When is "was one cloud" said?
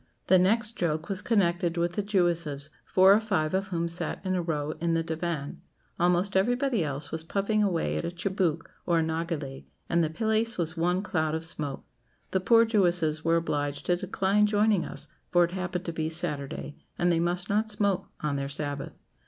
10.57-11.35